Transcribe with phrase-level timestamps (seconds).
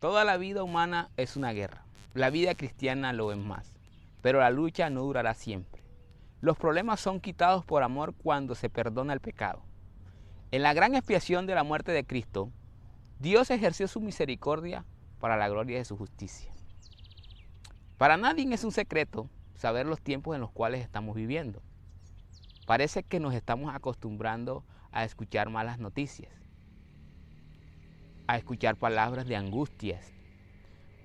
[0.00, 1.84] la vida humana es una guerra.
[2.14, 3.74] La vida cristiana lo es más.
[4.22, 5.82] Pero la lucha no durará siempre.
[6.40, 9.62] Los problemas son quitados por amor cuando se perdona el pecado.
[10.50, 12.50] En la gran expiación de la muerte de Cristo,
[13.18, 14.84] Dios ejerció su misericordia
[15.18, 16.52] para la gloria de su justicia.
[17.98, 21.62] Para nadie es un secreto saber los tiempos en los cuales estamos viviendo.
[22.66, 26.32] Parece que nos estamos acostumbrando a escuchar malas noticias,
[28.26, 30.12] a escuchar palabras de angustias,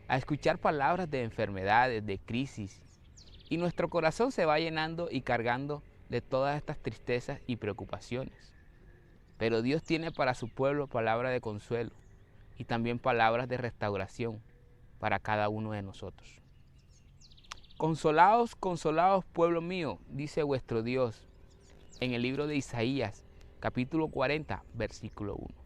[0.07, 2.81] a escuchar palabras de enfermedades, de crisis,
[3.49, 8.53] y nuestro corazón se va llenando y cargando de todas estas tristezas y preocupaciones.
[9.38, 11.91] Pero Dios tiene para su pueblo palabra de consuelo
[12.57, 14.41] y también palabras de restauración
[14.99, 16.41] para cada uno de nosotros.
[17.77, 21.27] Consolaos, consolaos, pueblo mío, dice vuestro Dios
[21.99, 23.25] en el libro de Isaías,
[23.59, 25.61] capítulo 40, versículo 1.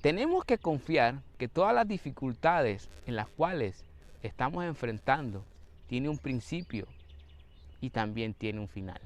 [0.00, 3.84] Tenemos que confiar que todas las dificultades en las cuales
[4.22, 5.44] estamos enfrentando
[5.88, 6.86] tiene un principio
[7.82, 9.00] y también tiene un final.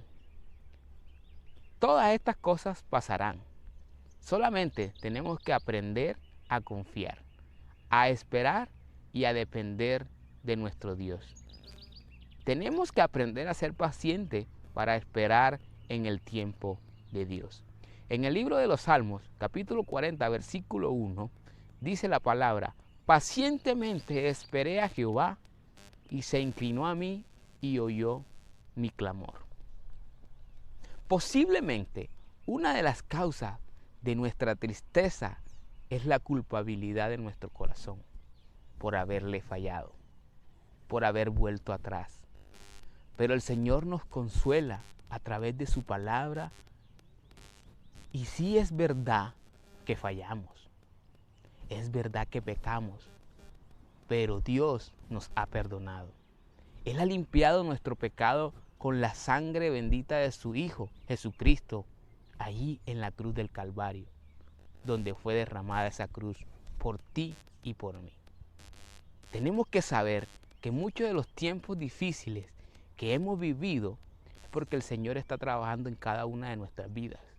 [1.81, 3.41] Todas estas cosas pasarán.
[4.21, 6.17] Solamente tenemos que aprender
[6.49, 7.19] a confiar,
[7.91, 8.69] a esperar
[9.13, 10.07] y a depender
[10.45, 11.45] de nuestro Dios.
[12.45, 15.59] Tenemos que aprender a ser pacientes para esperar
[15.89, 16.79] en el tiempo
[17.11, 17.65] de Dios.
[18.09, 21.31] En el libro de los Salmos, capítulo 40, versículo 1,
[21.81, 22.75] dice la palabra,
[23.07, 25.39] pacientemente esperé a Jehová
[26.11, 27.25] y se inclinó a mí
[27.61, 28.25] y oyó
[28.75, 29.47] mi clamor.
[31.09, 32.11] Posiblemente
[32.47, 33.59] una de las causas
[34.03, 35.39] de nuestra tristeza
[35.91, 38.03] es la culpabilidad de nuestro corazón
[38.79, 39.93] por haberle fallado
[40.87, 42.21] por haber vuelto atrás.
[43.17, 46.53] Pero el Señor nos consuela a través de su palabra
[48.15, 49.35] y sí es verdad
[49.85, 50.71] que fallamos,
[51.69, 53.11] es verdad que pecamos,
[54.07, 56.07] pero Dios nos ha perdonado.
[56.85, 61.87] Él ha limpiado nuestro pecado con la sangre bendita de su Hijo, Jesucristo,
[62.39, 64.07] allí en la cruz del Calvario,
[64.85, 66.39] donde fue derramada esa cruz
[66.79, 68.13] por ti y por mí.
[69.33, 70.29] Tenemos que saber
[70.61, 72.47] que muchos de los tiempos difíciles
[72.97, 73.99] que hemos vivido
[74.45, 77.34] es porque el Señor está trabajando en cada una de nuestras vidas.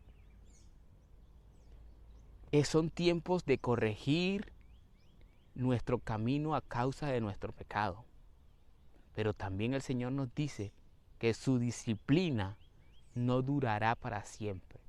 [2.64, 4.54] Son tiempos de corregir
[5.56, 8.06] nuestro camino a causa de nuestro pecado.
[9.16, 10.72] Pero también el Señor nos dice
[11.18, 12.58] que su disciplina
[13.16, 14.80] no durará para siempre.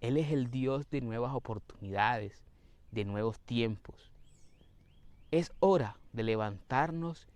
[0.00, 2.42] Él es el Dios de nuevas oportunidades,
[2.90, 4.10] de nuevos tiempos.
[5.30, 7.28] Es hora de levantarnos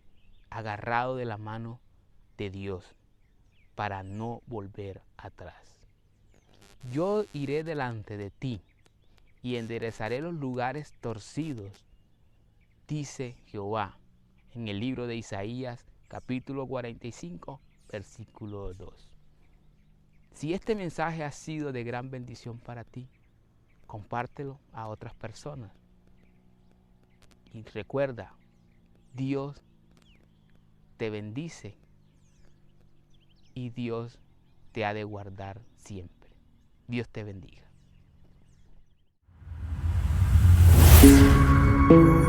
[0.50, 1.80] agarrado de la mano
[2.38, 2.94] de Dios
[3.74, 5.80] para no volver atrás.
[6.92, 8.60] Yo iré delante de ti
[9.44, 11.84] y enderezaré los lugares torcidos,
[12.88, 13.98] dice Jehová
[14.54, 17.60] en el libro de Isaías capítulo 45
[17.92, 19.12] versículo 2.
[20.32, 23.06] Si este mensaje ha sido de gran bendición para ti,
[23.86, 25.72] compártelo a otras personas.
[27.52, 28.32] Y recuerda,
[29.12, 29.60] Dios
[30.96, 31.76] te bendice
[33.52, 34.18] y Dios
[34.72, 36.30] te ha de guardar siempre.
[36.88, 37.73] Dios te bendiga.
[41.94, 42.23] Thank you.